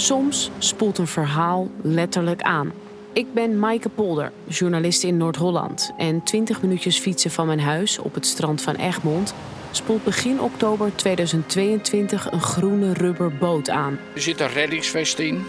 [0.00, 2.72] Soms spoelt een verhaal letterlijk aan.
[3.12, 5.90] Ik ben Maaike Polder, journalist in Noord-Holland.
[5.98, 9.34] En 20 minuutjes fietsen van mijn huis op het strand van Egmond
[9.70, 13.98] spoelt begin oktober 2022 een groene rubberboot aan.
[14.14, 15.44] Er zit een reddingsvest in.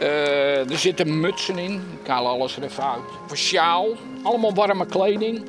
[0.00, 1.82] Uh, er zitten mutsen in.
[2.02, 3.02] Ik haal alles er even uit.
[3.30, 3.88] Een sjaal.
[4.22, 5.42] Allemaal warme kleding.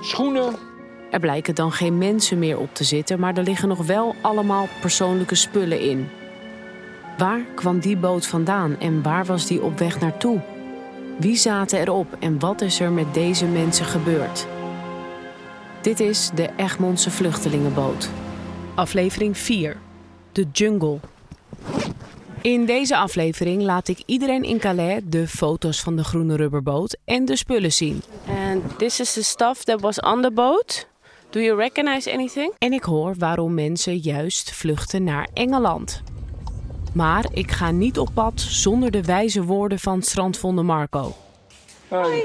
[0.00, 0.54] Schoenen.
[1.10, 4.68] Er blijken dan geen mensen meer op te zitten, maar er liggen nog wel allemaal
[4.80, 6.08] persoonlijke spullen in.
[7.18, 10.40] Waar kwam die boot vandaan en waar was die op weg naartoe?
[11.16, 14.46] Wie zaten erop en wat is er met deze mensen gebeurd?
[15.80, 18.10] Dit is de Egmondse Vluchtelingenboot.
[18.74, 19.76] Aflevering 4.
[20.32, 20.98] De Jungle.
[22.42, 27.24] In deze aflevering laat ik iedereen in Calais de foto's van de groene rubberboot en
[27.24, 28.02] de spullen zien.
[28.26, 30.86] And this is the stuff that was on the boat.
[31.30, 32.52] Do you recognize anything?
[32.58, 36.02] En ik hoor waarom mensen juist vluchten naar Engeland.
[36.94, 41.14] Maar ik ga niet op pad zonder de wijze woorden van strandvonde Marco.
[41.88, 42.22] Hoi.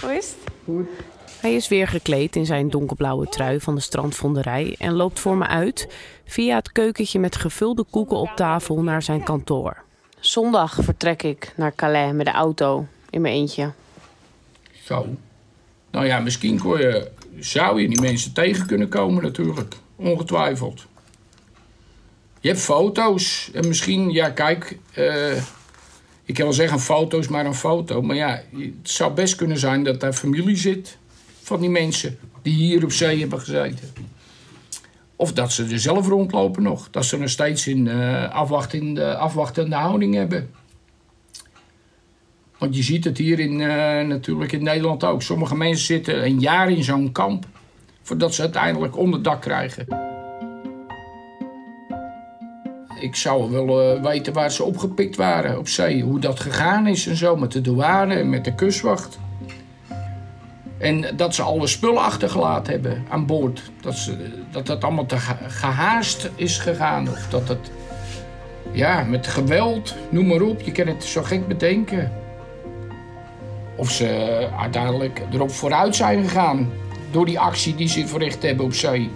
[0.00, 0.52] Hoe is het?
[0.64, 0.86] Goed.
[1.40, 5.46] Hij is weer gekleed in zijn donkerblauwe trui van de strandvonderij en loopt voor me
[5.46, 5.88] uit
[6.24, 9.76] via het keukentje met gevulde koeken op tafel naar zijn kantoor.
[10.20, 13.72] Zondag vertrek ik naar Calais met de auto in mijn eentje.
[14.84, 15.06] Zo.
[15.90, 19.74] Nou ja, misschien kon je, zou je die mensen tegen kunnen komen natuurlijk.
[19.96, 20.86] Ongetwijfeld.
[22.46, 25.36] Je hebt foto's en misschien, ja kijk, uh,
[26.24, 28.02] ik kan wel zeggen foto's, maar een foto.
[28.02, 30.98] Maar ja, het zou best kunnen zijn dat daar familie zit
[31.42, 33.92] van die mensen die hier op zee hebben gezeten.
[35.16, 36.90] Of dat ze er zelf rondlopen nog.
[36.90, 40.50] Dat ze nog steeds in uh, afwachtende, afwachtende houding hebben.
[42.58, 45.22] Want je ziet het hier in, uh, natuurlijk in Nederland ook.
[45.22, 47.46] Sommige mensen zitten een jaar in zo'n kamp...
[48.02, 50.05] voordat ze uiteindelijk onderdak krijgen.
[53.00, 56.02] Ik zou wel uh, weten waar ze opgepikt waren op zee.
[56.02, 57.36] Hoe dat gegaan is en zo.
[57.36, 59.18] Met de douane en met de kustwacht.
[60.78, 63.70] En dat ze alle spullen achtergelaten hebben aan boord.
[63.80, 64.16] Dat, ze,
[64.50, 67.08] dat dat allemaal te gehaast is gegaan.
[67.08, 67.70] Of dat het,
[68.72, 70.60] ja, met geweld, noem maar op.
[70.60, 72.12] Je kan het zo gek bedenken.
[73.76, 76.70] Of ze uiteindelijk erop vooruit zijn gegaan.
[77.10, 79.10] Door die actie die ze verricht hebben op zee.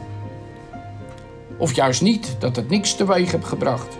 [1.60, 3.96] Of juist niet, dat het niks teweeg heeft gebracht.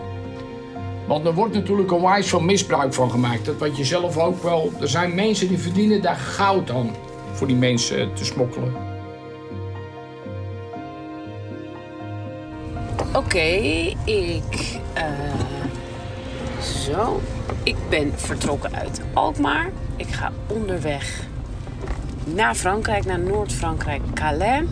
[1.07, 3.45] Want er wordt natuurlijk een wijs van misbruik van gemaakt.
[3.45, 4.71] Dat wat je zelf ook wel...
[4.79, 6.91] Er zijn mensen die verdienen daar goud aan
[7.31, 8.73] voor die mensen te smokkelen.
[13.13, 13.39] Oké,
[14.05, 14.79] ik.
[14.97, 15.03] Uh,
[16.61, 17.21] zo.
[17.63, 19.71] Ik ben vertrokken uit Alkmaar.
[19.95, 21.23] Ik ga onderweg
[22.25, 24.63] naar Frankrijk, naar Noord-Frankrijk, Calais.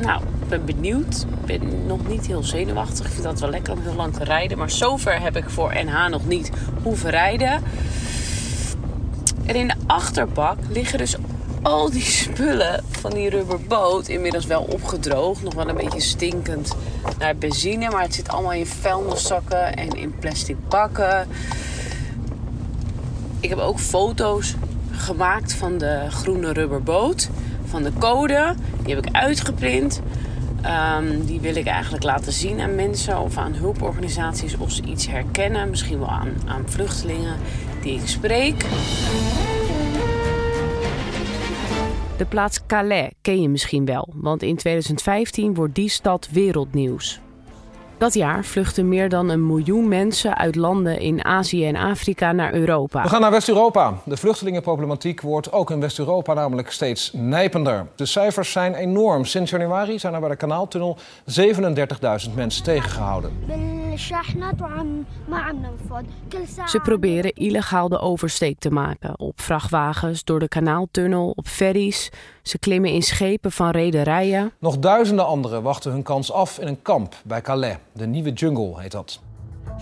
[0.00, 1.26] Nou, ik ben benieuwd.
[1.44, 3.06] Ik ben nog niet heel zenuwachtig.
[3.06, 4.58] Ik vind dat wel lekker om heel lang te rijden.
[4.58, 6.50] Maar zover heb ik voor NH nog niet
[6.82, 7.62] hoeven rijden.
[9.44, 11.16] En in de achterbak liggen dus
[11.62, 14.08] al die spullen van die rubberboot.
[14.08, 15.42] Inmiddels wel opgedroogd.
[15.42, 16.76] Nog wel een beetje stinkend
[17.18, 17.90] naar benzine.
[17.90, 21.28] Maar het zit allemaal in vuilniszakken en in plastic bakken.
[23.40, 24.54] Ik heb ook foto's
[24.90, 27.28] gemaakt van de groene rubberboot.
[27.64, 28.54] Van de code.
[28.88, 30.02] Die heb ik uitgeprint.
[30.98, 35.06] Um, die wil ik eigenlijk laten zien aan mensen of aan hulporganisaties of ze iets
[35.06, 35.70] herkennen.
[35.70, 37.36] Misschien wel aan, aan vluchtelingen
[37.82, 38.64] die ik spreek.
[42.16, 47.20] De plaats Calais ken je misschien wel, want in 2015 wordt die stad wereldnieuws.
[47.98, 52.54] Dat jaar vluchten meer dan een miljoen mensen uit landen in Azië en Afrika naar
[52.54, 53.02] Europa.
[53.02, 53.94] We gaan naar West-Europa.
[54.04, 57.86] De vluchtelingenproblematiek wordt ook in West-Europa namelijk steeds nijpender.
[57.96, 59.24] De cijfers zijn enorm.
[59.24, 60.96] Sinds januari zijn er bij de kanaaltunnel
[62.28, 63.30] 37.000 mensen tegengehouden.
[66.66, 69.18] Ze proberen illegaal de oversteek te maken.
[69.18, 72.10] Op vrachtwagens, door de kanaaltunnel, op ferries.
[72.42, 74.52] Ze klimmen in schepen van rederijen.
[74.58, 77.76] Nog duizenden anderen wachten hun kans af in een kamp bij Calais.
[77.98, 79.20] De nieuwe jungle heet dat.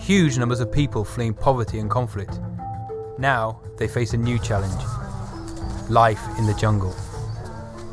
[0.05, 2.39] Huge numbers of people fleeing poverty and conflict.
[3.17, 4.83] Now they face a new challenge.
[5.89, 6.89] Life in the jungle.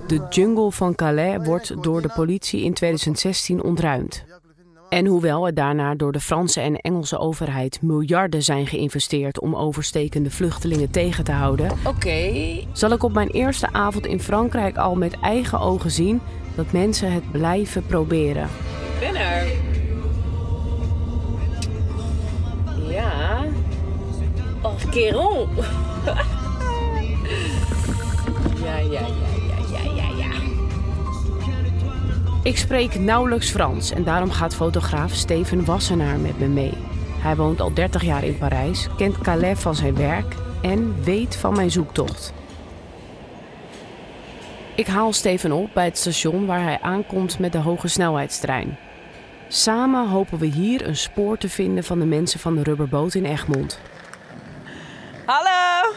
[0.07, 4.25] De jungle van Calais wordt door de politie in 2016 ontruimd.
[4.89, 10.31] En hoewel er daarna door de Franse en Engelse overheid miljarden zijn geïnvesteerd om overstekende
[10.31, 12.33] vluchtelingen tegen te houden, oké,
[12.73, 16.21] zal ik op mijn eerste avond in Frankrijk al met eigen ogen zien
[16.55, 18.45] dat mensen het blijven proberen.
[18.45, 19.74] Ik ben er.
[28.65, 29.01] Ja, ja,
[29.97, 30.29] ja, ja.
[32.43, 36.73] Ik spreek nauwelijks Frans en daarom gaat fotograaf Steven Wassenaar met me mee.
[37.19, 41.55] Hij woont al 30 jaar in Parijs, kent Calais van zijn werk en weet van
[41.55, 42.33] mijn zoektocht.
[44.75, 48.77] Ik haal Steven op bij het station waar hij aankomt met de hoge snelheidstrein.
[49.49, 53.25] Samen hopen we hier een spoor te vinden van de mensen van de rubberboot in
[53.25, 53.81] Egmond.
[55.27, 55.93] Hallo!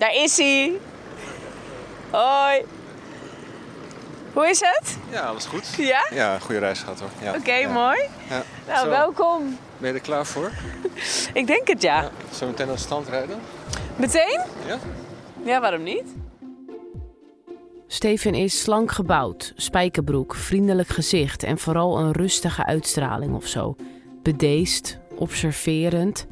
[0.00, 0.72] Daar is hij.
[2.10, 2.64] Hoi.
[4.32, 4.96] Hoe is het?
[5.10, 5.68] Ja, alles goed.
[5.78, 6.06] Ja?
[6.10, 7.08] Ja, goede reis gehad hoor.
[7.22, 7.34] Ja.
[7.38, 7.72] Oké, Ja.
[7.72, 7.98] mooi.
[8.28, 8.42] Ja.
[8.66, 9.58] Nou, Zo, welkom.
[9.78, 10.50] Ben je er klaar voor?
[11.40, 12.00] Ik denk het ja.
[12.02, 12.10] Ja.
[12.34, 13.38] Zo meteen aan het strand rijden?
[13.96, 14.40] Meteen?
[14.66, 14.78] Ja?
[15.44, 16.04] Ja, waarom niet?
[17.86, 23.76] Steven is slank gebouwd, spijkerbroek, vriendelijk gezicht en vooral een rustige uitstraling of zo.
[24.22, 26.26] Bedeesd, observerend,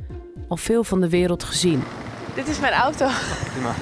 [0.49, 1.83] al veel van de wereld gezien.
[2.39, 3.09] Dit is mijn auto.
[3.53, 3.75] Prima.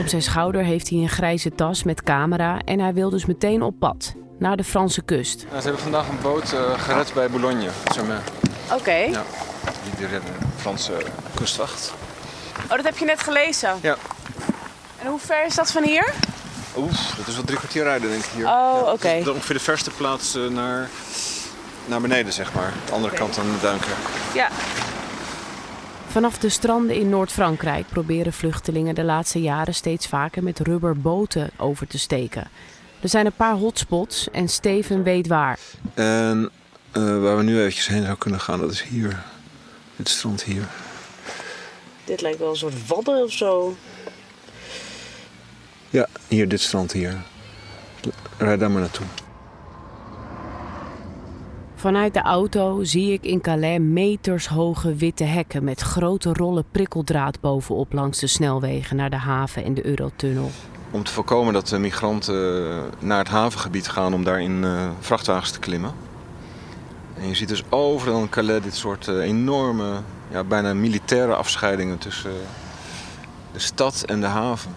[0.00, 3.62] Op zijn schouder heeft hij een grijze tas met camera en hij wil dus meteen
[3.62, 5.44] op pad, naar de Franse kust.
[5.48, 7.68] Nou, ze hebben vandaag een boot eh, gered bij Boulogne.
[8.72, 8.92] Oké.
[8.94, 9.22] Ja.
[9.82, 10.92] Die, die redden de Franse
[11.34, 11.94] kustwacht.
[12.62, 13.70] Oh, dat heb je net gelezen.
[13.80, 13.96] Ja.
[14.98, 16.12] En hoe ver is dat van hier?
[16.76, 18.44] Oef, dat is wel drie kwartier rijden denk ik hier.
[18.44, 19.08] Oh, Ja, oké.
[19.08, 20.88] Dat is ongeveer de verste plaats eh, naar,
[21.84, 22.72] naar beneden zeg maar.
[22.86, 23.96] De andere kant dan de Duinkerk.
[24.34, 24.48] Ja.
[26.08, 31.86] Vanaf de stranden in Noord-Frankrijk proberen vluchtelingen de laatste jaren steeds vaker met rubberboten over
[31.86, 32.50] te steken.
[33.00, 35.58] Er zijn een paar hotspots en Steven weet waar.
[35.94, 36.50] En
[36.92, 39.22] eh, waar we nu eventjes heen zou kunnen gaan, dat is hier.
[39.96, 40.68] Dit strand hier.
[42.04, 43.76] Dit lijkt wel een soort wadden of zo.
[45.90, 47.16] Ja, hier, dit strand hier.
[48.38, 49.06] Rijd daar maar naartoe.
[51.78, 57.92] Vanuit de auto zie ik in Calais metershoge witte hekken met grote rollen prikkeldraad bovenop
[57.92, 60.50] langs de snelwegen naar de haven en de Eurotunnel.
[60.90, 64.88] Om te voorkomen dat de migranten eh, naar het havengebied gaan om daar in eh,
[65.00, 65.92] vrachtwagens te klimmen.
[67.20, 70.00] En je ziet dus overal in Calais dit soort eh, enorme,
[70.30, 72.32] ja, bijna militaire afscheidingen tussen
[73.52, 74.74] de stad en de haven.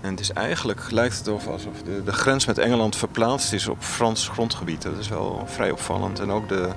[0.00, 3.68] En het is eigenlijk, lijkt het of alsof de, de grens met Engeland verplaatst is
[3.68, 4.82] op Frans grondgebied.
[4.82, 6.20] Dat is wel vrij opvallend.
[6.20, 6.68] En ook de,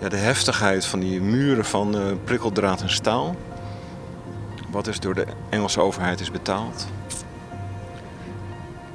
[0.00, 3.36] ja, de heftigheid van die muren van eh, prikkeldraad en staal.
[4.70, 6.86] Wat dus door de Engelse overheid is betaald.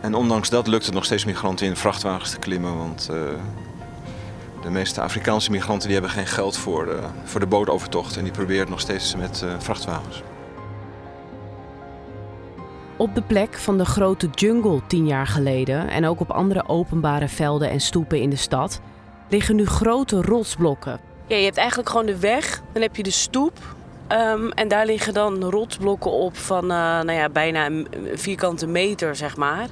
[0.01, 2.77] En ondanks dat lukt het nog steeds migranten in vrachtwagens te klimmen.
[2.77, 3.18] Want eh,
[4.62, 8.18] de meeste Afrikaanse migranten die hebben geen geld voor de, voor de bootovertocht.
[8.18, 10.24] En die proberen nog steeds met eh, vrachtwagens.
[12.99, 17.27] Op de plek van de grote jungle tien jaar geleden en ook op andere openbare
[17.27, 18.81] velden en stoepen in de stad
[19.29, 20.99] liggen nu grote rotsblokken.
[21.27, 22.61] Ja, je hebt eigenlijk gewoon de weg.
[22.73, 23.57] Dan heb je de stoep.
[24.07, 29.15] Ehm, en daar liggen dan rotsblokken op van eh, nou ja, bijna een vierkante meter,
[29.15, 29.67] zeg maar.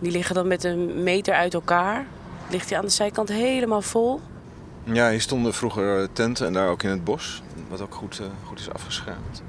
[0.00, 2.06] Die liggen dan met een meter uit elkaar.
[2.50, 4.20] Ligt die aan de zijkant helemaal vol.
[4.84, 7.42] Ja, hier stonden vroeger tenten en daar ook in het bos.
[7.68, 9.42] Wat ook goed, eh, goed is afgeschermd.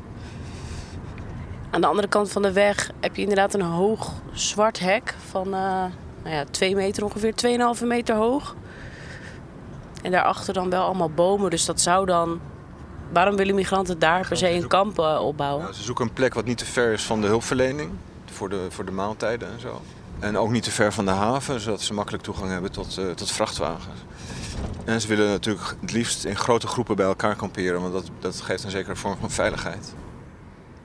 [1.76, 5.46] Aan de andere kant van de weg heb je inderdaad een hoog zwart hek van
[5.46, 5.86] eh
[6.24, 7.34] nou ja, 2 meter ongeveer,
[7.80, 8.56] 2,5 meter hoog.
[10.02, 12.40] En daarachter dan wel allemaal bomen, dus dat zou dan...
[13.12, 15.64] Waarom willen migranten daar per se een kamp opbouwen?
[15.64, 17.92] Nou, ze zoeken een plek wat niet te ver is van de hulpverlening.
[18.26, 19.82] Voor de, voor de maaltijden en zo.
[20.20, 23.10] En ook niet te ver van de haven, zodat ze makkelijk toegang hebben tot, eh,
[23.10, 24.02] tot vrachtwagens.
[24.86, 28.42] En ze willen natuurlijk het liefst in grote groepen bij elkaar kamperen, want dat, dat
[28.42, 29.94] geeft een zekere vorm van veiligheid.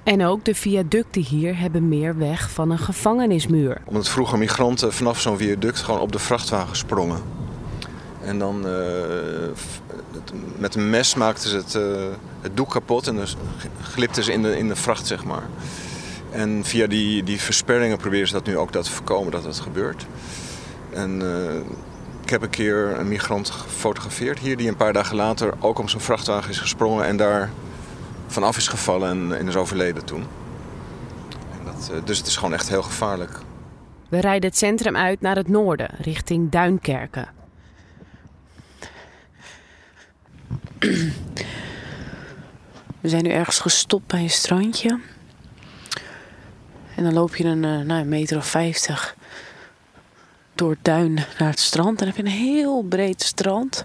[0.03, 3.81] En ook de viaducten hier hebben meer weg van een gevangenismuur.
[3.85, 7.23] Omdat vroeger migranten vanaf zo'n viaduct gewoon op de vrachtwagen sprongen.
[8.25, 8.73] En dan eh,
[10.59, 11.83] met een mes maakten ze het, eh,
[12.41, 13.37] het doek kapot en dan s-
[13.83, 15.43] glipten ze in de, in de vracht, zeg maar.
[16.31, 19.59] En via die, die versperringen proberen ze dat nu ook dat te voorkomen dat dat
[19.61, 20.07] gebeurt.
[20.93, 21.55] En eh,
[22.23, 25.89] ik heb een keer een migrant gefotografeerd hier die een paar dagen later ook op
[25.91, 27.51] zo'n vrachtwagen is gesprongen en daar
[28.31, 30.27] vanaf is gevallen en, en is overleden toen.
[31.53, 33.39] En dat, eh, dus het is gewoon echt heel gevaarlijk.
[34.09, 37.29] We rijden het centrum uit naar het noorden, richting Duinkerken.
[43.01, 45.01] We zijn nu ergens gestopt bij een strandje.
[46.97, 49.17] En dan loop je een, eh, nou, een meter of vijftig
[50.55, 51.99] door het duin naar het strand.
[51.99, 53.85] Dan heb je een heel breed strand.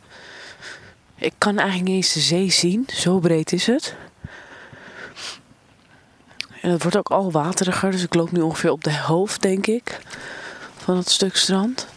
[1.16, 3.96] Ik kan eigenlijk niet eens de zee zien, zo breed is het.
[6.66, 9.68] En het wordt ook al wateriger, dus ik loop nu ongeveer op de hoofd, denk
[9.68, 10.00] ik,
[10.76, 11.88] van het stuk strand.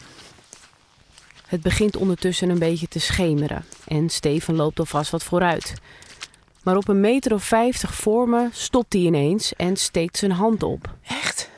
[1.46, 5.72] Het begint ondertussen een beetje te schemeren en Steven loopt alvast wat vooruit.
[6.62, 10.62] Maar op een meter of vijftig voor me stopt hij ineens en steekt zijn hand
[10.62, 10.94] op.
[11.02, 11.50] Echt?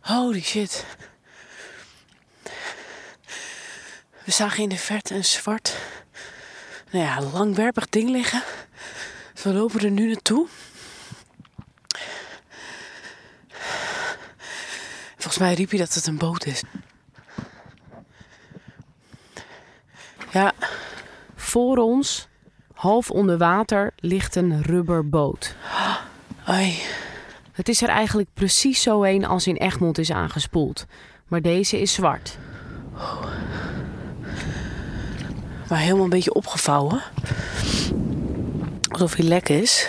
[0.00, 0.84] Holy shit.
[4.24, 5.76] We zagen in de verte een zwart,
[6.90, 8.42] nou ja, langwerpig ding liggen.
[9.32, 10.48] Dus we lopen er nu naartoe.
[15.22, 16.62] Volgens mij riep je dat het een boot is.
[20.32, 20.52] Ja,
[21.34, 22.28] Voor ons,
[22.74, 25.56] half onder water, ligt een rubberboot.
[26.44, 26.82] ai.
[27.52, 30.86] Het is er eigenlijk precies zo een als in Egmond is aangespoeld.
[31.28, 32.38] Maar deze is zwart.
[35.68, 37.02] Maar helemaal een beetje opgevouwen.
[38.88, 39.88] Alsof hij lek is.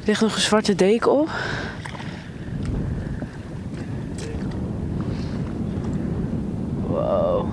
[0.00, 1.30] Er ligt nog een zwarte deken op.
[7.08, 7.46] Wow.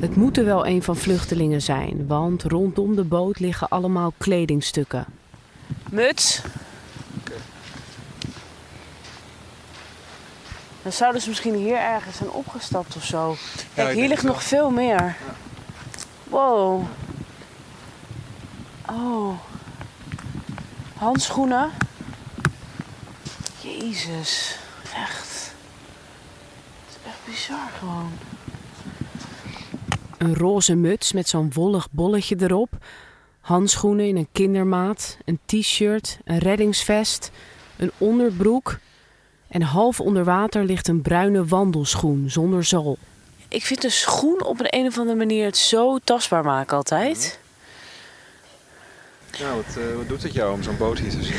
[0.00, 5.06] Het moet er wel een van vluchtelingen zijn, want rondom de boot liggen allemaal kledingstukken.
[5.90, 6.42] Muts.
[10.82, 13.36] Dan zouden ze misschien hier ergens zijn opgestapt of zo.
[13.74, 15.16] Kijk, hier ligt nog veel meer.
[16.24, 16.82] Wow.
[18.90, 19.38] Oh.
[20.96, 21.70] Handschoenen.
[23.60, 24.58] Jezus.
[24.94, 25.54] Echt.
[26.86, 28.12] Het is echt bizar gewoon.
[30.18, 32.68] Een roze muts met zo'n wollig bolletje erop.
[33.40, 35.16] Handschoenen in een kindermaat.
[35.24, 36.18] Een t-shirt.
[36.24, 37.30] Een reddingsvest.
[37.76, 38.78] Een onderbroek.
[39.48, 42.98] En half onder water ligt een bruine wandelschoen zonder zool.
[43.48, 47.38] Ik vind de schoen op een, een of andere manier het zo tastbaar maken altijd.
[49.40, 51.36] Nou, wat, eh, wat doet het jou om zo'n boot hier te zien?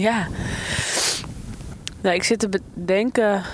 [0.00, 0.28] Ja.
[2.00, 3.44] Nou, ik zit te bedenken.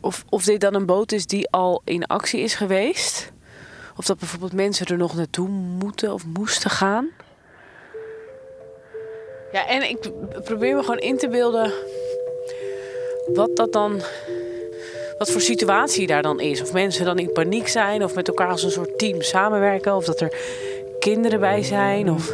[0.00, 3.32] Of, of dit dan een boot is die al in actie is geweest.
[3.96, 7.08] Of dat bijvoorbeeld mensen er nog naartoe moeten of moesten gaan.
[9.52, 10.10] Ja, en ik
[10.44, 11.72] probeer me gewoon in te beelden.
[13.34, 14.02] wat dat dan.
[15.18, 16.62] wat voor situatie daar dan is.
[16.62, 20.04] Of mensen dan in paniek zijn, of met elkaar als een soort team samenwerken, of
[20.04, 20.36] dat er
[20.98, 22.10] kinderen bij zijn.
[22.10, 22.32] Of...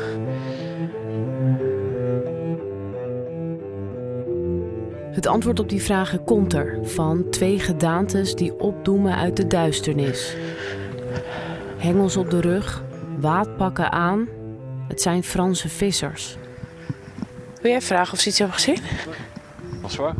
[5.12, 10.36] Het antwoord op die vragen komt er van twee gedaantes die opdoemen uit de duisternis.
[11.76, 12.82] Hengels op de rug,
[13.18, 14.28] waadpakken aan.
[14.88, 16.36] Het zijn Franse vissers.
[17.60, 18.78] Wil jij vragen of ze iets hebben gezien?
[19.80, 20.14] Bonsoir.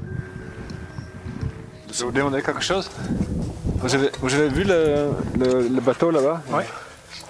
[1.87, 2.89] Vous demandez quelque chose
[3.83, 6.63] vous avez, vous avez vu le, le, le bateau là-bas Oui.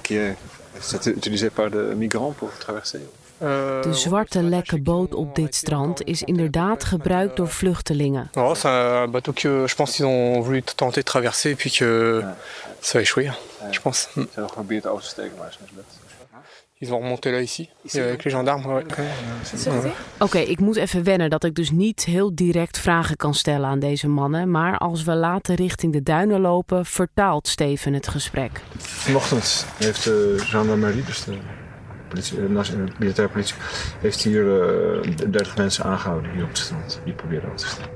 [0.02, 0.36] Qui est
[0.80, 3.00] c'est utilisé par de migrants pour traverser
[3.82, 8.30] De zwarte lekke boot op dit strand is inderdaad gebruikt door vluchtelingen.
[8.34, 11.70] Non, c'est un bateau que je pense qu'ils ont voulu tenter de traverser et puis
[11.70, 12.22] que
[12.80, 13.30] ça a échoué,
[13.70, 14.08] je pense.
[14.12, 16.00] Ze hebben geprobeerd over te steken, maar is mislukt.
[16.78, 18.66] Ils ont remonté là ici, avec les gendarmes.
[18.66, 18.84] ouais.
[20.18, 23.78] Oké, ik moet even wennen dat ik dus niet heel direct vragen kan stellen aan
[23.78, 24.50] deze mannen.
[24.50, 28.60] Maar als we later richting de duinen lopen, vertaalt Steven het gesprek.
[28.78, 31.38] Vanochtend heeft de gendarmerie, dus de
[32.12, 33.56] politie, de nationale militaire politie,
[34.00, 37.00] heeft hier eh 30 mensen aangehouden hier op het strand.
[37.04, 37.90] Die proberen over te steken.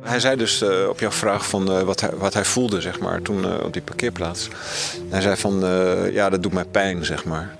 [0.00, 3.00] Hij zei dus eh, op jouw vraag van eh, wat, hij, wat hij voelde, zeg
[3.00, 4.48] maar, toen eh, op die parkeerplaats.
[5.08, 7.56] Hij zei van, eh, ja, dat doet mij pijn, zeg maar.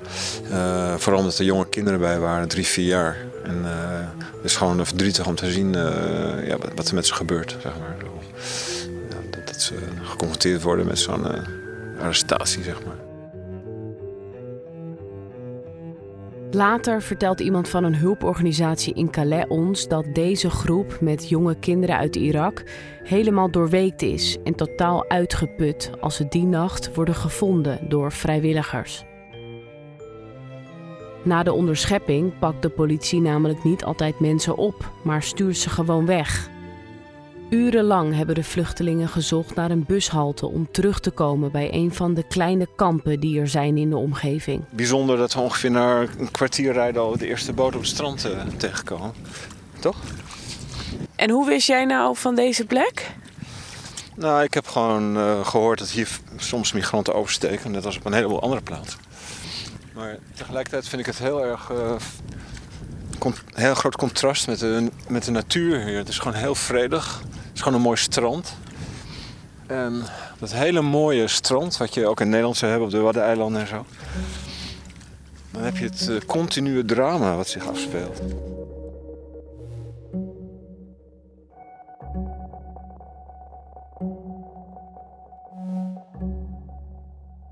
[0.51, 3.17] Eh, vooral omdat er jonge kinderen bij waren, drie, vier jaar.
[3.43, 7.15] En eh, het is gewoon verdrietig om te zien eh, ja, wat, er met ze
[7.15, 7.97] gebeurt, zeg maar.
[9.31, 11.43] Dat, dat ze geconfronteerd worden met zo'n eh,
[12.01, 13.12] arrestatie, zeg maar.
[16.55, 21.97] Later vertelt iemand van een hulporganisatie in Calais ons dat deze groep met jonge kinderen
[21.97, 22.63] uit Irak
[23.05, 29.05] helemaal doorweekt is en totaal uitgeput als ze die nacht worden gevonden door vrijwilligers.
[31.23, 36.07] Na de onderschepping pakt de politie namelijk niet altijd mensen op, maar stuurt ze gewoon
[36.07, 36.52] weg.
[37.53, 42.15] Urenlang hebben de vluchtelingen gezocht naar een bushalte om terug te komen bij een van
[42.15, 44.65] de kleine kampen die er zijn in de omgeving.
[44.71, 48.25] Bijzonder dat we ongeveer na een kwartier rijden al de eerste boot op het strand
[48.25, 49.13] eh, tegenkomen.
[49.81, 49.97] Toch?
[51.17, 53.11] En hoe wist jij nou van deze plek?
[54.17, 58.13] Nou, ik heb gewoon eh, gehoord dat hier soms migranten oversteken, net als op een
[58.13, 58.99] heleboel andere plaatsen.
[59.95, 61.71] Maar tegelijkertijd vind ik het heel erg.
[61.71, 61.95] eh,
[63.19, 65.97] con- heel groot contrast met de, met de natuur hier.
[65.97, 67.23] Het is gewoon heel vredig.
[67.63, 68.57] Is gewoon een mooi strand.
[69.67, 70.03] En
[70.39, 73.67] dat hele mooie strand, wat je ook in Nederland zou hebben op de Waddeneilanden en
[73.67, 73.85] zo.
[75.51, 78.21] Dan heb je het eh, continue drama wat zich afspeelt.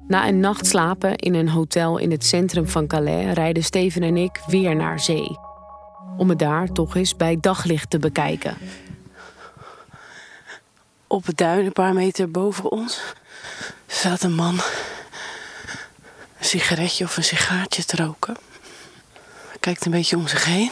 [0.08, 4.16] Na een nacht slapen in een hotel in het centrum van Calais rijden Steven en
[4.16, 5.38] ik weer naar zee.
[6.16, 8.56] Om het daar toch eens bij daglicht te bekijken.
[11.12, 13.00] Op het duin, een paar meter boven ons,
[13.86, 14.54] staat een man
[16.38, 18.36] een sigaretje of een sigaartje te roken.
[19.48, 20.70] Hij kijkt een beetje om zich heen.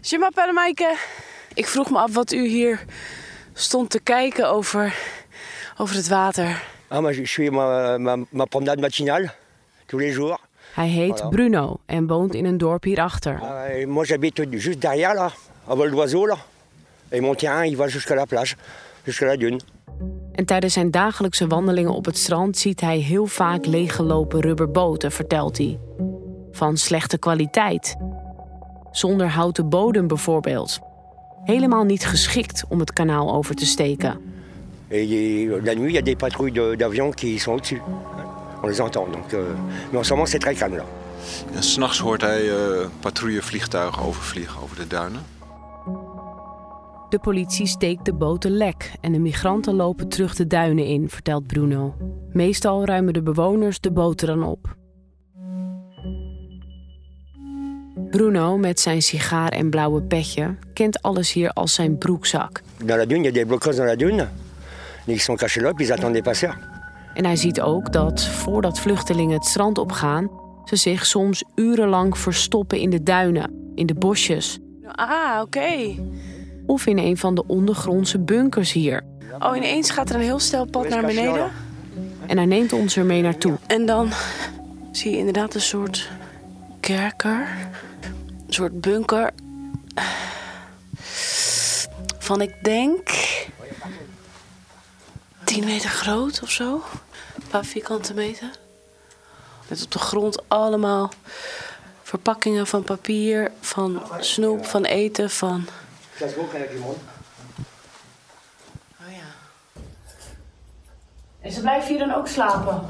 [0.00, 0.96] Je m'appelle Maaike.
[1.54, 2.84] Ik vroeg me af wat u hier
[3.52, 4.94] stond te kijken over,
[5.76, 6.62] over het water.
[6.88, 9.30] Ah, moi, je fais ma, ma, ma promenade matinale,
[9.86, 10.38] tous les jours.
[10.74, 11.28] Hij heet Voilà.
[11.28, 13.42] Bruno en woont in een dorp hierachter.
[13.70, 15.32] Et moi, j'habite juste derrière, là,
[15.68, 16.36] à vol d'oiseau, là.
[17.12, 18.56] Et mon terrain, il va jusqu'à la plage,
[19.04, 19.60] jusqu'à la dune.
[20.32, 25.58] En tijdens zijn dagelijkse wandelingen op het strand ziet hij heel vaak leeggelopen rubberboten, vertelt
[25.58, 25.78] hij.
[26.52, 27.96] Van slechte kwaliteit.
[28.90, 30.78] Zonder houten bodem bijvoorbeeld.
[31.44, 34.20] Helemaal niet geschikt om het kanaal over te steken.
[34.88, 37.80] Et il- la nuit, il y a des patrouilles de- d'avions qui sont au-dessus.
[38.62, 39.32] On les entend, donc...
[39.32, 39.40] euh,
[39.90, 40.84] mais en ce moment, c'est très calme, là.
[41.56, 45.20] En s'nachts hoort hij eh, patrouillevliegtuigen overvliegen over de duinen.
[47.12, 51.46] De politie steekt de boten lek en de migranten lopen terug de duinen in, vertelt
[51.46, 51.94] Bruno.
[52.32, 54.76] Meestal ruimen de bewoners de boten dan op.
[58.10, 62.62] Bruno, met zijn sigaar en blauwe petje, kent alles hier als zijn broekzak.
[62.76, 64.28] Dans la dune, il y a des bloqueurs dans la dune.
[65.06, 66.56] Ils sont cachés là, puis ils attendent les passeurs.
[67.14, 70.30] En hij ziet ook dat, voordat vluchtelingen het strand opgaan,
[70.64, 74.60] ze zich soms urenlang verstoppen in de duinen, in de bosjes
[74.94, 75.94] Ah, oké.
[76.72, 79.04] Of in een van de ondergrondse bunkers hier.
[79.38, 81.50] Oh, ineens gaat er een heel stel pad naar beneden.
[82.26, 83.58] En hij neemt ons er mee naartoe.
[83.66, 84.10] En dan
[84.92, 86.10] zie je inderdaad een soort
[86.80, 87.48] kerker.
[88.46, 89.30] Een soort bunker.
[92.18, 93.10] Van, ik denk...
[95.44, 96.82] 10 meter groot of zo.
[97.36, 98.50] Een paar vierkante meter.
[99.68, 101.10] Met op de grond allemaal
[102.02, 105.66] verpakkingen van papier, van snoep, van eten, van...
[109.00, 109.28] Oh ja.
[111.40, 112.80] En ze blijven hier dan ook slapen?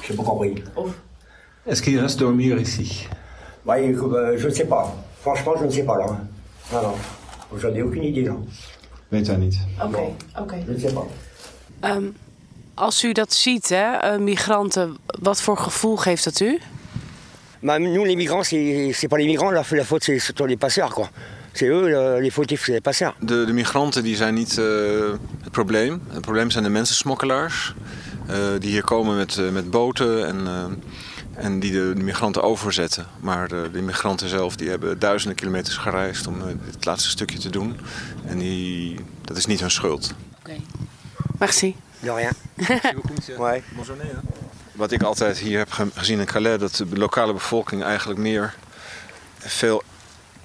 [0.00, 0.62] J'ai pas compris.
[1.64, 3.08] Est-ce qu'il reste dormir ici
[3.66, 4.96] euh, je ne sais pas.
[5.20, 6.06] Franchement, je ne sais pas, là.
[6.72, 6.94] Non, non.
[7.58, 8.34] J'en ai aucune idée, là.
[9.08, 9.58] Weet hij niet.
[9.82, 10.56] Oké, oké.
[10.66, 11.04] Je ne sais pas.
[11.80, 12.04] Ehm,
[12.74, 16.58] als u dat ziet, hè, eh, migranten, wat voor gevoel geeft dat u?
[17.62, 20.56] Bah, nous, les migrants, c'est c'est pas les migrants, la, la faute, c'est surtout les
[20.56, 21.10] passeurs, quoi.
[21.60, 23.14] C'est eux, euh, les fautifs, c'est les passeurs.
[23.18, 24.64] De, de migranten die zijn niet eh,
[25.42, 26.02] het probleem.
[26.08, 27.74] Het probleem zijn de mensensmokkelaars.
[28.26, 32.42] eh, die hier komen met, eh, met boten en, eh, en die de, de migranten
[32.42, 33.06] overzetten.
[33.20, 36.38] Maar de, de migranten zelf die hebben duizenden kilometers gereisd om
[36.70, 37.76] dit laatste stukje te doen.
[38.26, 40.14] En die, dat is niet hun schuld.
[41.38, 41.76] Merci.
[41.98, 42.32] De rien.
[43.38, 43.62] Ouais.
[44.72, 48.54] Wat ik altijd hier heb ge- gezien in Calais, dat de lokale bevolking eigenlijk meer
[49.38, 49.82] veel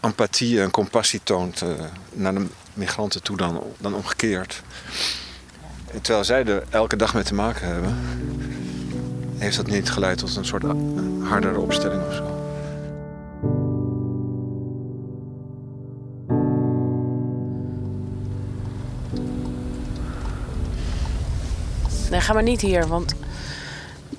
[0.06, 1.70] empathie en compassie toont eh,
[2.14, 4.62] naar de migranten toe dan, dan omgekeerd.
[5.92, 7.98] En terwijl zij er elke dag mee te maken hebben,
[9.38, 10.64] heeft dat niet geleid tot een soort
[11.22, 12.44] hardere opstelling of zo.
[22.10, 23.16] Nee, ga maar niet hier, want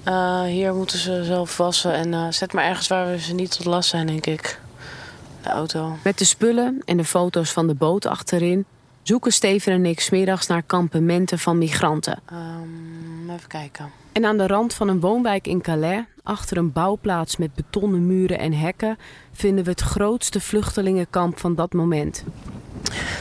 [0.04, 1.92] eh, hier moeten ze zelf wassen.
[1.92, 4.60] En eh, zet maar ergens waar we ze niet tot last zijn, denk ik.
[5.46, 5.96] De auto.
[6.04, 8.64] Met de spullen en de foto's van de boot achterin
[9.02, 12.20] zoeken Steven en ik smiddags naar kampementen van migranten.
[12.26, 13.90] Ehm, even kijken.
[14.12, 18.38] En aan de rand van een woonwijk in Calais, achter een bouwplaats met betonnen muren
[18.38, 18.98] en hekken,
[19.32, 22.24] vinden we het grootste vluchtelingenkamp van dat moment.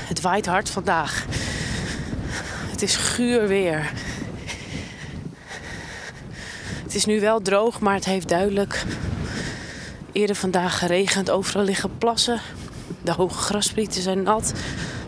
[0.07, 1.25] Het waait hard vandaag.
[2.71, 3.91] Het is guur weer.
[6.83, 8.85] Het is nu wel droog, maar het heeft duidelijk
[10.15, 11.29] eerder vandaag geregend.
[11.29, 12.41] Overal liggen plassen.
[13.01, 14.53] De hoge grasprieten zijn nat.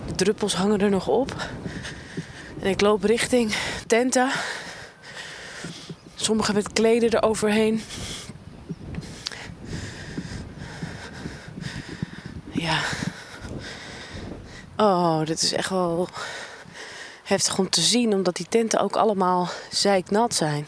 [0.07, 1.35] De druppels hangen er nog op.
[2.59, 3.55] En ik loop richting
[3.87, 4.31] tenten.
[6.15, 7.83] Sommigen met kleden eroverheen.
[12.51, 12.79] Ja.
[14.77, 16.07] Oh, dit is echt wel
[17.23, 20.67] heftig om te zien, omdat die tenten ook allemaal zeiknat zijn.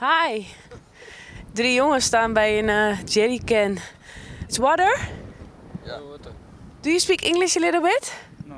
[0.00, 0.46] Hi.
[1.56, 3.78] Drie jongens staan bij een eh, jerrycan.
[4.46, 5.08] It's water?
[5.84, 6.32] Yeah, water.
[6.80, 8.14] Do you speak English a little bit?
[8.44, 8.54] No,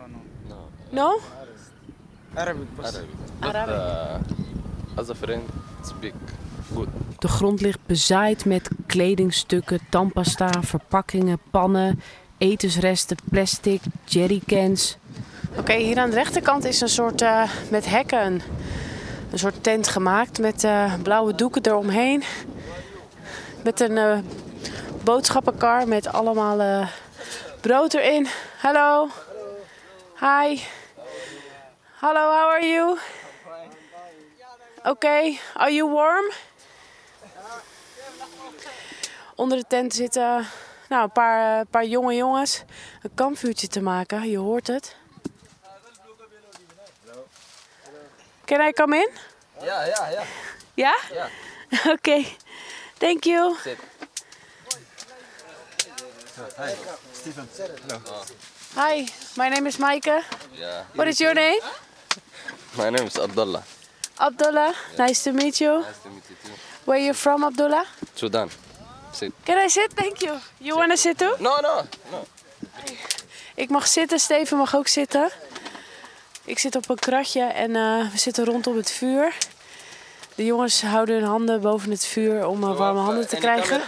[0.46, 0.56] no.
[0.90, 1.20] No?
[2.34, 2.66] Arabic.
[2.82, 3.08] Arabic.
[3.40, 3.74] But Arabic.
[3.74, 5.42] uh, as a friend,
[5.82, 6.12] speak
[6.74, 6.88] good.
[7.18, 12.02] De grond ligt bezaaid met kledingstukken, tandpasta, verpakkingen, pannen,
[12.38, 14.96] etensresten, plastic, jerrycans.
[15.58, 18.42] Oké, hier aan de rechterkant is een soort uh, met hekken een,
[19.30, 22.22] een, soort tent gemaakt met uh, blauwe doeken eromheen.
[23.62, 24.18] Met een uh,
[25.04, 26.86] boodschappenkar met allemaal
[27.60, 28.28] brood erin.
[28.58, 29.08] Hallo.
[30.20, 30.60] Hi.
[32.00, 32.98] Hallo, how are you?
[34.78, 35.40] Oké, okay.
[35.54, 36.32] are you warm?
[39.34, 40.46] Onder de tent zitten
[40.88, 42.64] nou, een paar, paar jonge jongens
[43.02, 44.30] een kampvuurtje te maken.
[44.30, 44.96] Je hoort het.
[48.44, 49.10] Can I come in?
[49.64, 50.22] Ja, ja, ja.
[50.74, 50.98] Ja?
[51.12, 51.28] Ja.
[51.94, 52.24] Oké.
[52.98, 53.56] Thank you.
[56.56, 56.74] Hi.
[57.88, 58.22] Hello.
[58.74, 59.06] Hi,
[59.36, 60.22] my name is Maaike.
[60.58, 60.84] Yeah.
[60.94, 61.60] What is your name?
[62.76, 63.62] My name is Abdullah.
[64.20, 64.74] Abdullah.
[64.98, 65.80] Nice to meet you.
[65.80, 66.52] Nice to meet you too.
[66.84, 67.86] Where you from, Abdullah?
[68.14, 68.50] Sudan.
[69.12, 69.32] Sit.
[69.44, 69.92] Can I sit?
[69.92, 70.34] Thank you.
[70.60, 71.34] You want to sit too?
[71.40, 72.26] No, no, no.
[73.54, 75.30] Ik mag zitten, Steven mag ook zitten.
[76.44, 79.34] Ik zit op een kratje en uh, we zitten rondom het vuur.
[80.38, 83.80] De jongens houden hun handen boven het vuur om uh, warme handen te krijgen.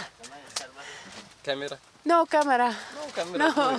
[1.41, 1.77] Camera.
[2.01, 2.67] No camera.
[2.67, 3.53] No camera.
[3.55, 3.71] No,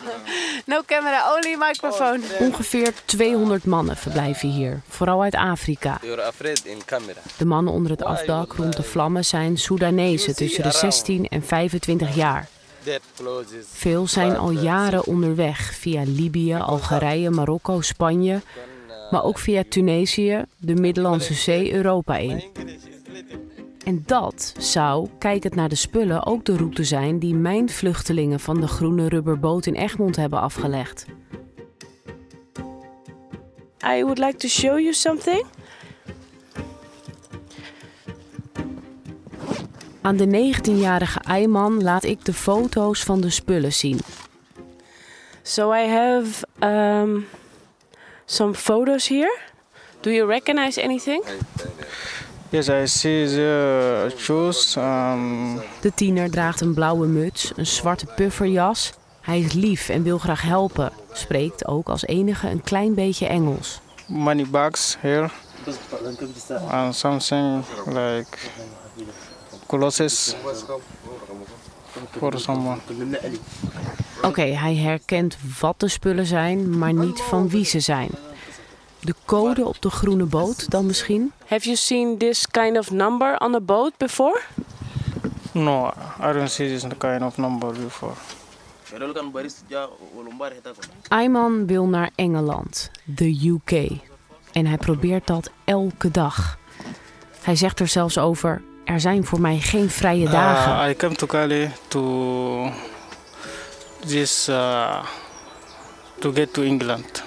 [0.77, 2.21] no camera, only microphone.
[2.39, 6.01] Ongeveer 200 mannen verblijven hier, vooral uit Afrika.
[7.37, 12.15] De mannen onder het afdak rond de vlammen zijn Soedanezen tussen de 16 en 25
[12.15, 12.49] jaar.
[13.73, 18.41] Veel zijn al jaren onderweg via Libië, Algerije, Marokko, Spanje,
[19.13, 22.43] maar ook via Tunesië, de Middellandse Zee, Europa in.
[23.85, 28.61] En dat zou, kijkend naar de spullen, ook de route zijn die mijn vluchtelingen van
[28.61, 31.07] de groene rubberboot in Egmond hebben afgelegd.
[33.85, 35.45] I would like to show you something.
[40.01, 43.99] Aan de 19-jarige Ayman laat ik de foto's van de spullen zien.
[45.43, 47.27] So I have um,
[48.25, 49.39] some photos here.
[50.01, 51.23] Do you recognize anything?
[52.51, 54.77] Yes, I see the shoes.
[54.77, 55.61] Um...
[55.81, 58.93] De tiener draagt een blauwe muts, een zwarte pufferjas.
[59.21, 60.93] Hij is lief en wil graag helpen.
[61.13, 63.81] Spreekt ook als enige een klein beetje Engels.
[64.07, 65.31] Money bags here.
[66.69, 68.39] And something like
[69.67, 70.35] clothes
[72.19, 72.81] for someone.
[74.23, 78.11] Oké, okay, hij herkent wat de spullen zijn, maar niet van wie ze zijn.
[79.01, 81.33] De code op de groene boot dan misschien?
[81.47, 84.41] Have you seen this kind of number on a boat before?
[85.53, 88.13] No, I don't see this kind of number before.
[91.09, 94.01] Ayman wil naar Engeland, de UK.
[94.53, 96.59] En hij probeert dat elke dag.
[97.43, 100.85] Hij zegt er zelfs over: er zijn voor mij geen vrije dagen.
[100.85, 102.71] Uh, I come to Cali to
[104.07, 105.05] this uh,
[106.19, 107.23] to get to England.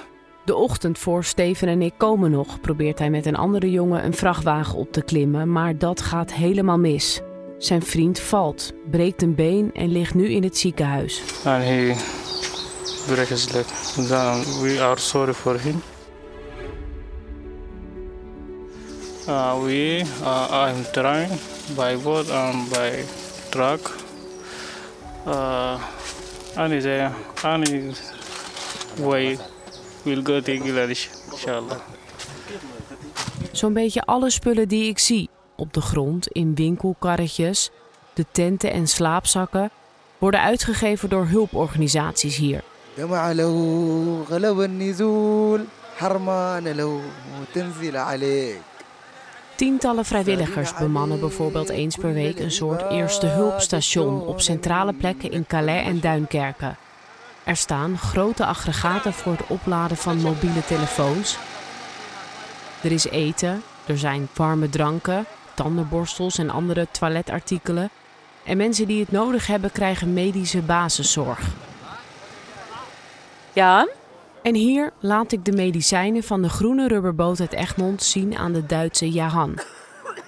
[0.46, 4.14] De ochtend voor Steven en ik komen nog, probeert hij met een andere jongen een
[4.14, 7.22] vrachtwagen op te klimmen, maar dat gaat helemaal mis.
[7.58, 11.22] Zijn vriend valt, breekt een been en ligt nu in het ziekenhuis.
[11.46, 11.96] And he
[13.08, 13.66] break his leg.
[14.62, 15.82] We are sorry for him.
[19.28, 21.32] Uh, we uh, I'm trying
[21.76, 23.04] by boat and by
[23.50, 23.96] truck.
[25.28, 25.82] Uh,
[28.98, 29.38] way
[30.04, 31.80] we'll go to Bangladesh, inshallah.
[33.52, 37.70] Zo'n beetje alle spullen die ik zie op de grond, in winkelkarretjes,
[38.14, 39.72] de tenten en slaapzakken,
[40.18, 42.64] worden uitgegeven door hulporganisaties hier.
[49.56, 55.48] Tientallen vrijwilligers bemannen bijvoorbeeld eens per week een soort eerste hulpstation op centrale plekken in
[55.48, 56.78] Calais en Duinkerken.
[57.44, 61.38] Er staan grote aggregaten voor het opladen van mobiele telefoons.
[62.82, 67.90] Er is eten, er zijn warme dranken, tandenborstels en andere toiletartikelen.
[68.44, 71.40] En mensen die het nodig hebben krijgen medische basiszorg.
[73.54, 73.88] Ja?
[74.46, 78.66] En hier laat ik de medicijnen van de groene rubberboot uit Egmond zien aan de
[78.66, 79.60] Duitse Jahan.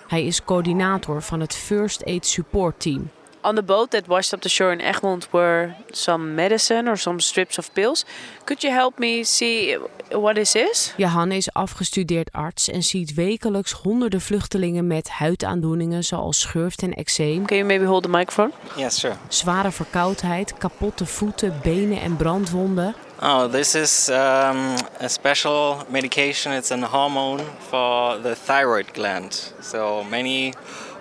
[0.08, 3.10] Hij is coördinator van het First Aid Support Team.
[3.42, 7.20] On the boat that washed up the shore in Egmond were some medicine or some
[7.20, 8.06] strips of pills.
[8.44, 9.78] Could you help me see
[10.10, 10.94] what is this?
[10.96, 17.46] Jahan is afgestudeerd arts en ziet wekelijks honderden vluchtelingen met huidaandoeningen zoals schurft en eczeem.
[17.46, 18.52] Can you maybe hold the microphone?
[18.76, 19.16] Yes, sure.
[19.28, 22.96] Zware verkoudheid, kapotte voeten, benen en brandwonden.
[23.20, 26.52] Oh, this is um, a special medication.
[26.54, 29.54] It's a hormone for the thyroid gland.
[29.60, 30.54] So many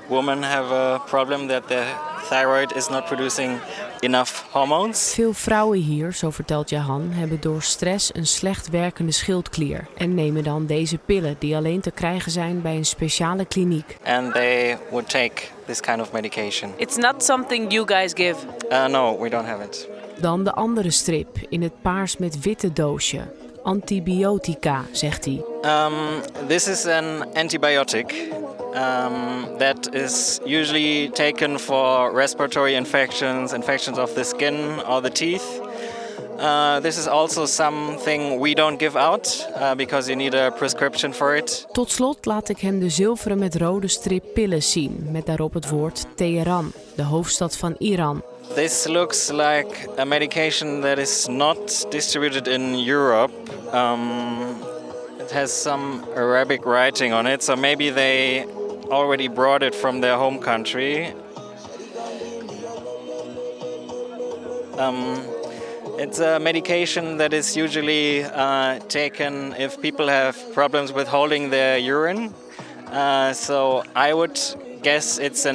[0.09, 1.85] women have a problem that the
[2.29, 3.61] thyroid is not producing
[4.01, 5.13] enough hormones.
[5.15, 10.45] Veel vrouwen hier, zo vertelt Jahan, hebben door stress een slecht werkende schildklier en nemen
[10.45, 13.97] dan deze pillen die alleen te krijgen zijn bij een speciale kliniek.
[14.05, 16.73] And they would take this kind of medication.
[16.77, 18.37] It's not something you guys give.
[18.71, 19.96] Uh, no, we don't have it.
[20.21, 23.21] Dan de andere strip in het paars met witte doosje.
[23.63, 25.45] Antibiotica, zegt hij.
[25.63, 25.93] Um,
[26.47, 28.29] this is an antibiotic
[28.75, 35.61] um, that is usually taken for respiratory infections, infections of the skin or the teeth.
[36.39, 41.13] Uh, this is also something we don't give out uh, because you need a prescription
[41.13, 41.67] for it.
[41.73, 45.69] Tot slot laat ik hem de zilveren met rode strip pillen zien, met daarop het
[45.69, 48.23] woord Teheran, de hoofdstad van Iran.
[48.55, 53.33] This looks like a medication that is not distributed in Europe.
[53.75, 54.63] Um,
[55.19, 58.45] it has some Arabic writing on it, so maybe they
[58.91, 61.13] already brought it from their home country.
[64.79, 65.23] Um,
[65.99, 71.79] it's a medication that is usually uh, taken if people have problems with holding their
[71.79, 72.35] urine.
[72.87, 74.39] Uh, so I would
[74.87, 75.53] guess it's a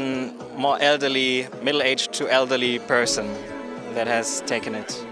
[0.58, 3.26] more elderly, middle-aged to elderly person
[3.94, 5.06] that has taken it.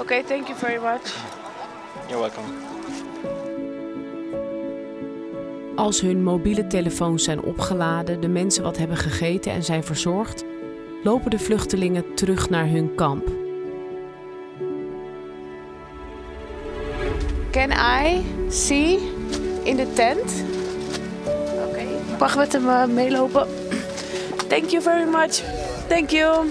[0.00, 1.02] Okay, thank you very much.
[2.08, 2.46] You're welcome.
[5.76, 10.44] Als hun mobiele telefoons zijn opgeladen, de mensen wat hebben gegeten en zijn verzorgd,
[11.02, 13.28] lopen de vluchtelingen terug naar hun kamp.
[17.50, 18.98] Can I see
[19.64, 20.44] in de tent?
[22.18, 23.48] Ik mag met hem eh, meelopen.
[24.48, 25.42] Thank you very much.
[25.88, 26.50] Thank you.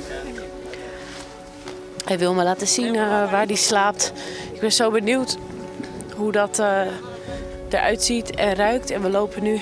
[2.05, 4.13] Hij wil me laten zien eh, waar hij slaapt.
[4.53, 5.37] Ik ben zo benieuwd
[6.15, 6.81] hoe dat eh,
[7.69, 8.89] eruit ziet en ruikt.
[8.89, 9.59] En we lopen nu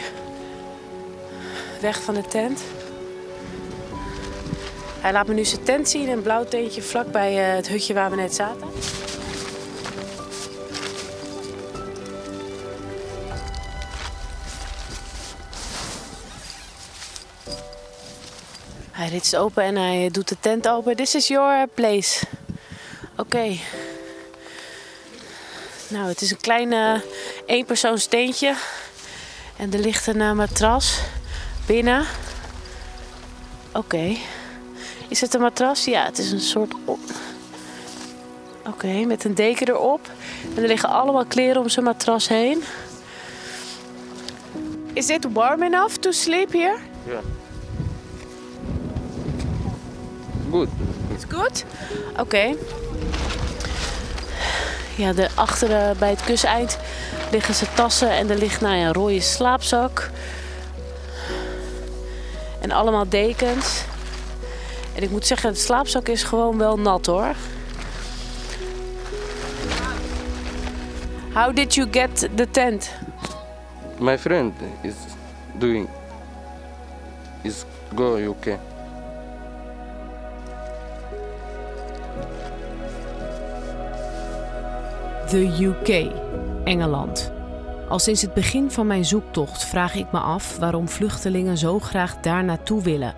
[1.81, 2.61] weg van de tent.
[4.99, 8.15] Hij laat me nu zijn tent zien, een blauw tentje vlakbij het hutje waar we
[8.15, 8.67] net zaten.
[19.05, 20.95] Hij ritst open en hij doet de tent open.
[20.95, 22.25] This is your place.
[23.15, 23.57] Oké.
[25.87, 26.93] Nou, het is een klein uh,
[27.45, 28.55] eenpersoons tentje.
[29.57, 30.99] En er ligt een uh, matras
[31.65, 32.05] binnen.
[33.73, 34.15] Oké.
[35.07, 35.85] Is het een matras?
[35.85, 36.73] Ja, het is een soort...
[38.67, 40.09] Oké, met een deken erop.
[40.55, 42.63] En er liggen allemaal kleren om zijn matras heen.
[44.93, 46.77] Is it warm enough to sleep here?
[47.07, 47.44] Yeah.
[50.55, 50.69] Good.
[51.13, 51.65] It's good?
[52.19, 52.55] Oké.
[54.95, 56.77] Ja, de, achter eh, bij het kuseind
[57.31, 60.09] liggen zijn tassen en er ligt nou ja, een rode slaapzak.
[62.61, 63.83] En allemaal dekens.
[64.93, 67.35] En ik moet zeggen, de slaapzak is gewoon wel nat hoor.
[71.33, 72.91] How did you get the tent?
[73.99, 74.93] My friend is
[75.53, 75.87] doing
[77.41, 77.63] is
[77.95, 78.57] go UK.
[85.29, 86.11] The UK,
[86.63, 87.31] Engeland.
[87.89, 92.19] Al sinds het begin van mijn zoektocht vraag ik me af waarom vluchtelingen zo graag
[92.19, 93.15] daar naartoe willen.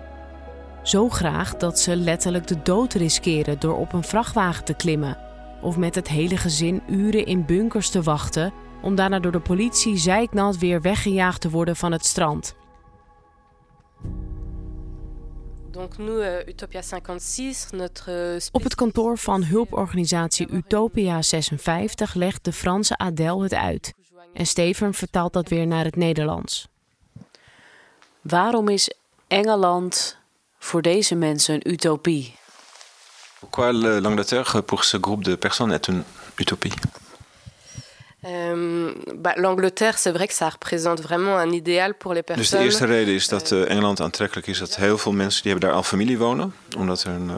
[0.82, 5.18] Zo graag dat ze letterlijk de dood riskeren door op een vrachtwagen te klimmen
[5.60, 9.96] of met het hele gezin uren in bunkers te wachten om daarna door de politie
[9.96, 12.54] zeiknat weer weggejaagd te worden van het strand.
[15.78, 18.40] Donc nous, euh, Utopia 56, notre...
[18.52, 23.94] Op het kantoor van hulporganisatie Utopia 56 legt de Franse Adèle het uit.
[24.34, 26.68] En Steven vertaalt dat weer naar het Nederlands.
[28.20, 28.92] Waarom is
[29.28, 30.16] Engeland
[30.58, 32.36] voor deze mensen een utopie?
[33.38, 36.02] Pourquoi l'Angleterre, pour ce groupe de personnes, est une
[36.36, 36.72] utopie
[38.24, 42.58] Euh, bah, L'Angleterre, c'est vrai que ça représente vraiment un idéal pour les Dus personnes.
[42.60, 45.68] de eerste reden is dat eh, Engeland aantrekkelijk is dat heel veel mensen die hebben
[45.68, 47.36] daar al familie wonen, omdat er een, eh,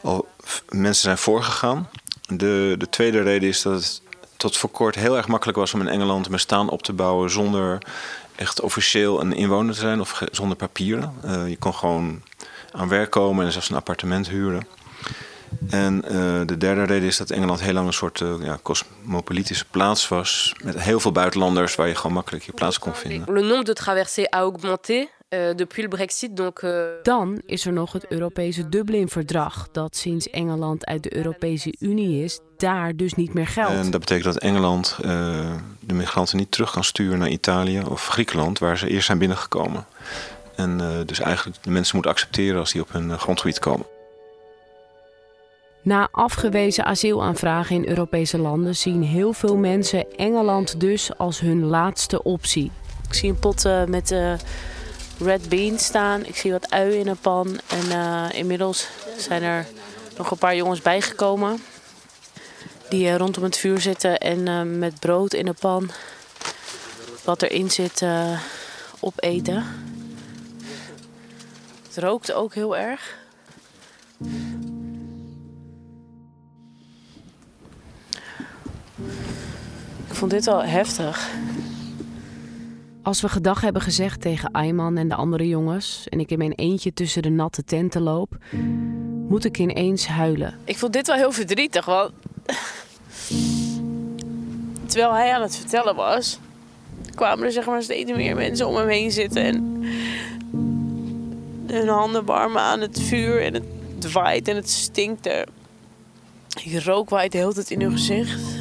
[0.00, 0.28] al
[0.68, 1.88] mensen zijn voorgegaan.
[2.26, 4.00] De, de tweede reden is dat het
[4.36, 7.30] tot voor kort heel erg makkelijk was om in Engeland een bestaan op te bouwen
[7.30, 7.78] zonder
[8.36, 11.14] echt officieel een inwoner te zijn of zonder papieren.
[11.22, 12.22] Eh, je kon gewoon
[12.72, 14.66] aan werk komen en zelfs een appartement huren.
[15.68, 19.64] En eh, de derde reden is dat Engeland heel lang een soort eh, ja, cosmopolitische
[19.70, 20.54] plaats was.
[20.64, 23.32] Met heel veel buitenlanders waar je gewoon makkelijk je plaats kon vinden.
[23.34, 26.36] Le nombre de traversées a augmenté euh, depuis le Brexit.
[26.36, 26.60] Donc,
[27.02, 32.40] Dan is er nog het Europese Dublin-verdrag, dat sinds Engeland uit de Europese Unie is,
[32.56, 33.72] daar dus niet meer geldt.
[33.72, 35.10] En dat betekent dat Engeland eh,
[35.80, 39.86] de migranten niet terug kan sturen naar Italië of Griekenland, waar ze eerst zijn binnengekomen.
[40.56, 43.86] En uh, dus eigenlijk de mensen moeten accepteren als die op hun grondgebied komen.
[45.82, 52.22] Na afgewezen asielaanvragen in Europese landen zien heel veel mensen Engeland dus als hun laatste
[52.22, 52.70] optie.
[53.08, 54.34] Ik zie een pot uh, met uh,
[55.18, 56.24] red beans staan.
[56.24, 57.60] Ik zie wat ui in een pan.
[57.68, 59.66] En uh, inmiddels zijn er
[60.16, 61.58] nog een paar jongens bijgekomen.
[62.88, 65.90] Die rondom het vuur zitten en met brood in een pan.
[67.24, 68.04] Wat erin zit
[69.00, 69.64] opeten.
[71.86, 73.18] Het rookt ook heel erg.
[80.22, 81.30] Vond dit wel heftig.
[83.02, 86.52] Als we gedag hebben gezegd tegen Ayman en de andere jongens en ik in mijn
[86.52, 88.36] eentje tussen de natte tenten loop,
[89.28, 90.58] moet ik ineens huilen.
[90.64, 92.12] Ik vond dit wel heel verdrietig, want
[94.86, 96.38] terwijl hij aan het vertellen was,
[97.14, 99.82] kwamen er zeg maar steeds meer mensen om hem heen zitten en
[101.66, 105.46] hun handen warmen aan het vuur en het waait en het stinkt er.
[106.64, 108.51] Die rook waait de hele tijd in hun gezicht.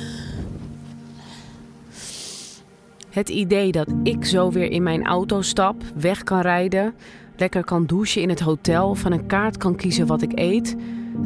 [3.12, 6.94] Het idee dat ik zo weer in mijn auto stap, weg kan rijden,
[7.38, 10.76] lekker kan douchen in het hotel, van een kaart kan kiezen wat ik eet,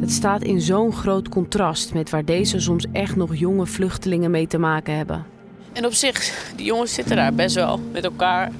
[0.00, 4.46] het staat in zo'n groot contrast met waar deze soms echt nog jonge vluchtelingen mee
[4.46, 5.26] te maken hebben.
[5.72, 8.50] En op zich, die jongens zitten daar best wel met elkaar.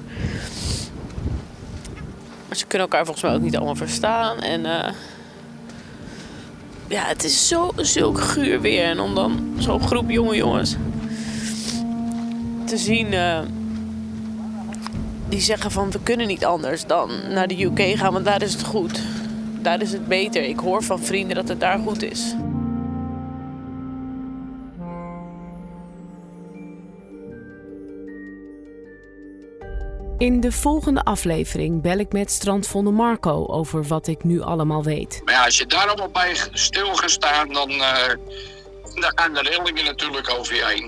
[2.47, 4.39] Maar ze kunnen elkaar volgens mij ook niet allemaal verstaan.
[4.39, 4.89] En uh,
[6.87, 8.83] ja, het is zo zulk guur weer.
[8.83, 10.75] En om dan zo'n groep jonge jongens
[12.67, 13.39] te zien uh,
[15.29, 18.53] die zeggen van we kunnen niet anders dan naar de UK gaan, want daar is
[18.53, 19.01] het goed.
[19.61, 20.43] Daar is het beter.
[20.43, 22.35] Ik hoor van vrienden dat het daar goed is.
[30.17, 35.21] In de volgende aflevering bel ik met strandvonde Marco over wat ik nu allemaal weet.
[35.25, 37.71] Maar ja, als je daar allemaal bij stil gaat staan, dan...
[37.71, 38.09] Uh
[39.01, 40.27] daar gaan de rillingen natuurlijk.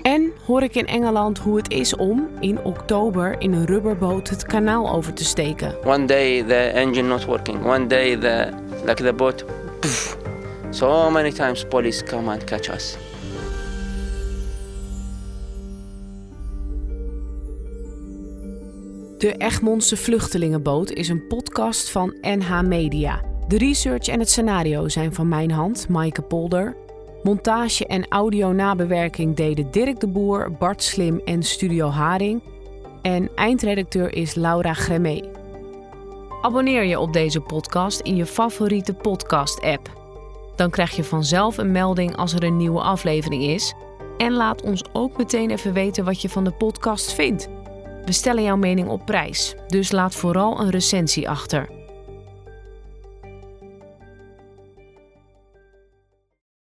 [0.02, 4.44] En hoor ik in Engeland hoe het is om in oktober in een rubberboot het
[4.44, 5.74] kanaal over te steken.
[5.84, 7.64] One day the engine not working.
[7.64, 8.48] One day the
[8.84, 9.44] like the boat.
[9.80, 10.16] Poof.
[10.70, 12.96] So many times police come and catch us.
[19.18, 23.20] De Egmondse Vluchtelingenboot is een podcast van NH Media.
[23.48, 26.76] De research en het scenario zijn van mijn hand, Maaike Polder.
[27.22, 32.42] Montage en audio-nabewerking deden Dirk de Boer, Bart Slim en Studio Haring.
[33.02, 35.20] En eindredacteur is Laura Gremé.
[36.42, 39.90] Abonneer je op deze podcast in je favoriete podcast-app.
[40.56, 43.74] Dan krijg je vanzelf een melding als er een nieuwe aflevering is.
[44.16, 47.48] En laat ons ook meteen even weten wat je van de podcast vindt.
[48.04, 51.79] We stellen jouw mening op prijs, dus laat vooral een recensie achter.